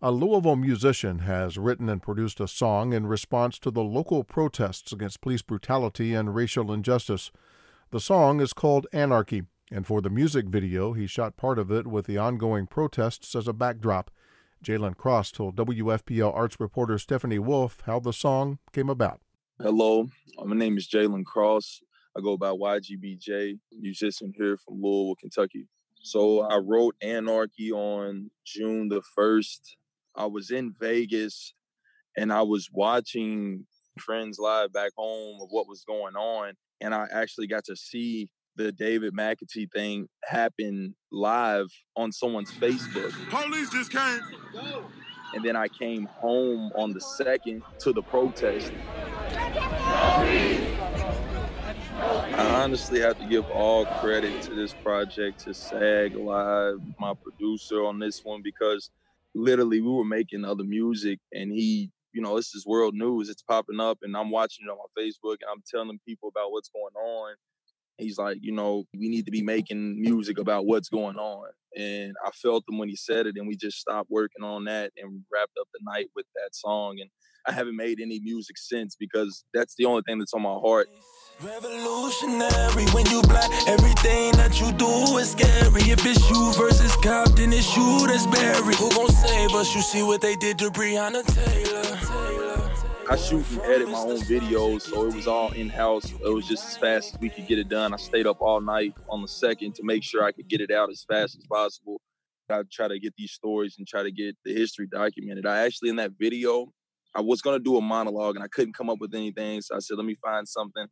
[0.00, 4.92] A Louisville musician has written and produced a song in response to the local protests
[4.92, 7.32] against police brutality and racial injustice.
[7.90, 9.42] The song is called Anarchy,
[9.72, 13.48] and for the music video, he shot part of it with the ongoing protests as
[13.48, 14.12] a backdrop.
[14.64, 19.20] Jaelan Cross told WFPL arts reporter Stephanie Wolf how the song came about.
[19.60, 20.06] Hello,
[20.38, 21.80] uh, my name is Jaelan Cross.
[22.16, 25.66] I go by YGB JAY, musician here from Louisville, Kentucky.
[26.02, 29.74] So I wrote Anarchy on June the 1st.
[30.18, 31.54] I was in Vegas
[32.16, 33.64] and I was watching
[34.00, 36.54] Friends Live back home of what was going on.
[36.80, 43.12] And I actually got to see the David McAtee thing happen live on someone's Facebook.
[43.30, 44.20] Police just came.
[45.34, 48.72] And then I came home on the second to the protest.
[52.00, 57.84] I honestly have to give all credit to this project to SAG Live, my producer
[57.84, 58.90] on this one, because
[59.38, 63.28] literally we were making other music and he, you know, this is world news.
[63.28, 66.52] It's popping up and I'm watching it on my Facebook and I'm telling people about
[66.52, 67.34] what's going on.
[67.98, 71.48] He's like, you know, we need to be making music about what's going on.
[71.76, 74.92] And I felt him when he said it, and we just stopped working on that
[74.96, 76.96] and wrapped up the night with that song.
[77.00, 77.10] And
[77.46, 80.88] I haven't made any music since because that's the only thing that's on my heart.
[81.40, 85.82] Revolutionary when you black, everything that you do is scary.
[85.90, 88.76] If it's you versus cop, then it's you that's buried.
[88.76, 89.74] Who gon' save us?
[89.74, 92.67] You see what they did to Breonna Taylor.
[93.08, 96.12] I shoot and edit my own videos, so it was all in house.
[96.12, 97.94] It was just as fast as we could get it done.
[97.94, 100.70] I stayed up all night on the second to make sure I could get it
[100.70, 102.00] out as fast as possible.
[102.50, 105.46] I try to get these stories and try to get the history documented.
[105.46, 106.72] I actually in that video,
[107.14, 109.80] I was gonna do a monologue and I couldn't come up with anything, so I
[109.80, 110.86] said, let me find something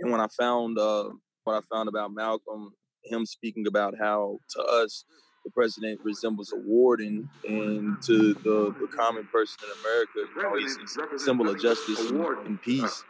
[0.00, 1.10] and when I found uh,
[1.44, 2.72] what I found about Malcolm,
[3.04, 5.04] him speaking about how to us
[5.44, 10.56] the president resembles a warden, and to the, the common person in America, you know,
[10.58, 10.76] he's,
[11.14, 13.04] a symbol of justice and, and peace.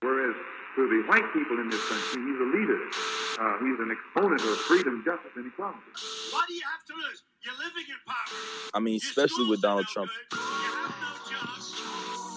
[0.00, 0.36] Whereas
[0.76, 2.80] to the white people in this country, he's a leader.
[3.38, 5.78] Uh, he's an exponent of freedom, justice, and equality.
[6.32, 7.22] Why do you have to lose?
[7.44, 8.70] You're living in poverty.
[8.74, 10.10] I mean, especially with Donald Trump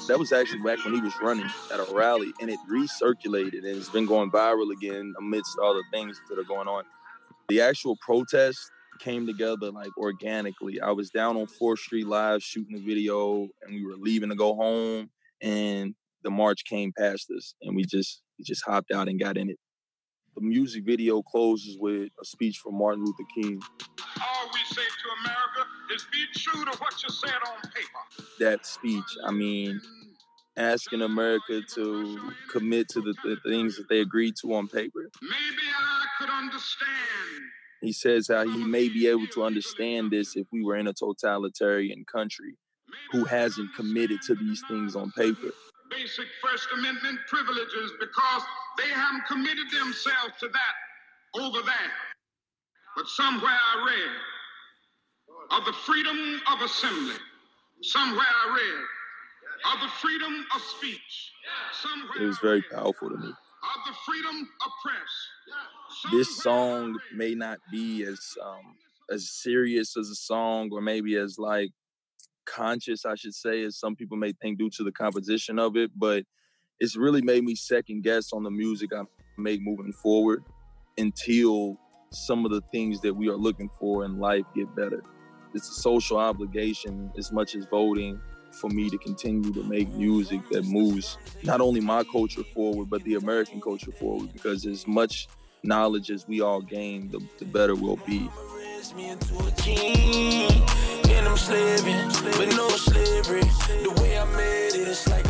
[0.09, 3.77] that was actually back when he was running at a rally and it recirculated and
[3.77, 6.83] it's been going viral again amidst all the things that are going on.
[7.47, 10.79] The actual protest came together like organically.
[10.81, 14.35] I was down on 4th Street Live shooting a video and we were leaving to
[14.35, 15.09] go home
[15.41, 19.37] and the march came past us and we just we just hopped out and got
[19.37, 19.57] in it.
[20.35, 23.61] The music video closes with a speech from Martin Luther King.
[24.21, 28.25] All we say to America is be true to what you said on paper.
[28.39, 29.81] That speech, I mean,
[30.55, 35.09] asking America to commit to the, the things that they agreed to on paper.
[35.21, 37.43] Maybe I could understand.
[37.81, 40.93] He says how he may be able to understand this if we were in a
[40.93, 42.55] totalitarian country
[43.11, 45.51] who hasn't committed to these things on paper.
[45.89, 48.43] Basic First Amendment privileges because
[48.77, 51.91] they haven't committed themselves to that over that.
[52.95, 54.39] But somewhere I read
[55.59, 57.15] of the freedom of assembly.
[57.81, 61.31] Somewhere I read of the freedom of speech.
[61.81, 63.29] Somewhere it was very powerful to me.
[63.29, 65.11] Of the freedom of press.
[66.11, 68.75] This song may not be as um,
[69.11, 71.71] as serious as a song, or maybe as like
[72.45, 75.91] conscious, I should say, as some people may think due to the composition of it,
[75.95, 76.23] but
[76.79, 79.03] it's really made me second guess on the music I
[79.37, 80.43] make moving forward
[80.97, 81.77] until
[82.11, 85.03] some of the things that we are looking for in life get better.
[85.53, 88.19] It's a social obligation as much as voting
[88.51, 93.03] for me to continue to make music that moves not only my culture forward, but
[93.03, 94.33] the American culture forward.
[94.33, 95.27] Because as much
[95.63, 98.29] knowledge as we all gain, the, the better we'll be.
[101.39, 101.93] slavery,
[102.37, 103.41] but no slavery.
[103.83, 105.28] The way I made it, it's like